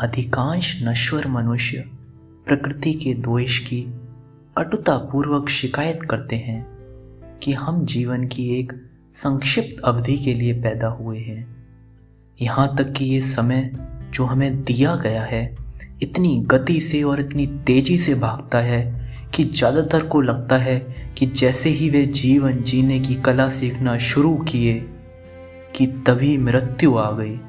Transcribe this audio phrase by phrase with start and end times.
[0.00, 1.84] अधिकांश नश्वर मनुष्य
[2.46, 3.80] प्रकृति के द्वेष की
[4.58, 6.66] कटुतापूर्वक शिकायत करते हैं
[7.42, 8.72] कि हम जीवन की एक
[9.10, 11.66] संक्षिप्त अवधि के लिए पैदा हुए हैं।
[12.42, 13.70] यहाँ तक कि ये समय
[14.14, 15.56] जो हमें दिया गया है,
[16.02, 18.82] इतनी गति से और इतनी तेज़ी से भागता है
[19.34, 20.78] कि ज़्यादातर को लगता है
[21.18, 24.74] कि जैसे ही वे जीवन जीने की कला सीखना शुरू किए
[25.76, 27.40] कि तभी मृत्यु आ गई।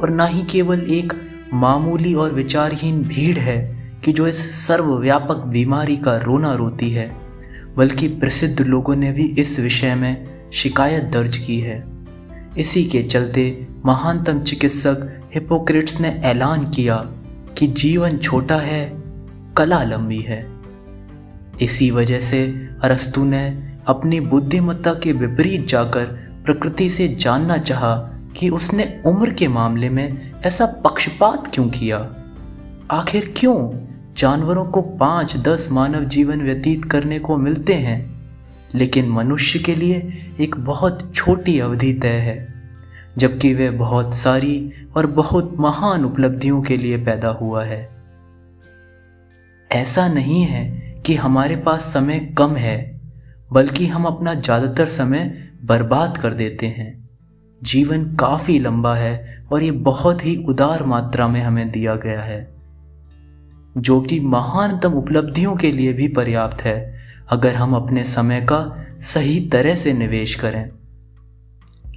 [0.00, 5.96] और ना ही केवल एक मामूली और विचारहीन भीड़ है कि जो इस सर्वव्यापक बीमारी
[5.96, 7.16] का रोना रोती है,
[7.76, 11.84] बल्कि प्रसिद्ध लोगों ने भी इस विषय में शिकायत दर्ज की है।
[12.58, 16.96] इसी के चलते महानतम चिकित्सक हिपोक्रेट्स ने ऐलान किया
[17.58, 18.92] कि जीवन छोटा है
[19.56, 20.46] कला लंबी है।
[21.62, 26.04] इसी वजह से अरस्तु ने अपनी बुद्धिमत्ता के विपरीत जाकर
[26.44, 31.98] प्रकृति से जानना चाहा कि उसने उम्र के मामले में ऐसा पक्षपात क्यों किया?
[32.90, 33.56] आखिर क्यों
[34.18, 37.98] जानवरों को पाँच दस मानव जीवन व्यतीत करने को मिलते हैं,
[38.74, 42.46] लेकिन मनुष्य के लिए एक बहुत छोटी अवधि तय है,
[43.18, 47.88] जबकि वह बहुत सारी और बहुत महान उपलब्धियों के लिए पैदा हुआ है।
[49.70, 50.68] ऐसा नहीं है
[51.06, 53.00] कि हमारे पास समय कम है,
[53.52, 56.99] बल्कि हम अपना ज़्यादातर समय बर्बाद कर देते हैं।
[57.62, 62.54] जीवन काफ़ी लंबा है और ये बहुत ही उदार मात्रा में हमें दिया गया है,
[63.78, 69.40] जो कि महानतम उपलब्धियों के लिए भी पर्याप्त है, अगर हम अपने समय का सही
[69.48, 70.70] तरह से निवेश करें।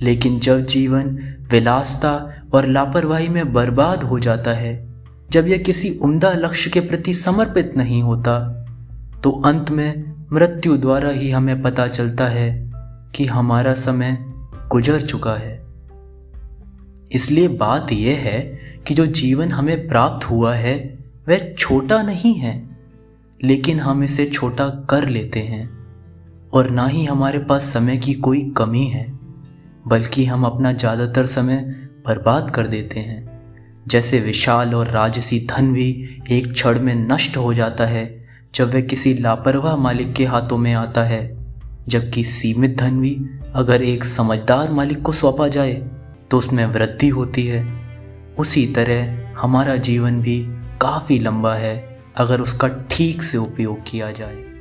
[0.02, 1.20] लेकिन जब जीवन
[1.52, 4.94] विलासता और लापरवाही में बर्बाद हो जाता है,
[5.32, 8.60] जब यह किसी उम्दा लक्ष्य के प्रति समर्पित नहीं होता
[9.24, 12.72] तो अंत में मृत्यु द्वारा ही हमें पता चलता है
[13.16, 14.33] कि हमारा समय
[14.68, 15.62] गुजर चुका है।
[17.12, 18.40] इसलिए बात यह है
[18.88, 21.00] कि जो जीवन हमें प्राप्त हुआ है,
[21.30, 22.70] वह छोटा नहीं है,
[23.44, 25.70] लेकिन हम इसे छोटा कर लेते हैं,
[26.54, 29.06] और ना ही हमारे पास समय की कोई कमी है,
[29.88, 31.58] बल्कि हम अपना ज़्यादातर समय
[32.08, 33.22] बर्बाद कर देते हैं।
[33.88, 35.90] जैसे विशाल और राजसी धन भी
[36.32, 40.74] एक क्षण में नष्ट हो जाता है, जब वह किसी लापरवाह मालिक के हाथों में
[40.74, 41.43] आता है।
[41.88, 43.16] जबकि सीमित धन भी
[43.56, 45.74] अगर एक समझदार मालिक को सौंपा जाए
[46.32, 47.66] तो उसमें वृद्धि होती है।
[48.40, 50.40] उसी तरह हमारा जीवन भी
[50.82, 54.53] काफ़ी लंबा है, अगर उसका ठीक से उपयोग किया जाए।